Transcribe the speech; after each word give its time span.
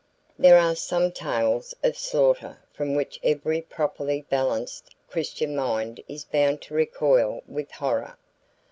There 0.39 0.57
are 0.57 0.73
some 0.75 1.11
tales 1.11 1.75
of 1.83 1.95
slaughter 1.95 2.57
from 2.73 2.95
which 2.95 3.19
every 3.21 3.61
properly 3.61 4.23
balanced 4.27 4.95
Christian 5.07 5.55
mind 5.55 6.01
is 6.07 6.25
bound 6.25 6.59
to 6.63 6.73
recoil 6.73 7.43
with 7.47 7.69
horror. 7.73 8.17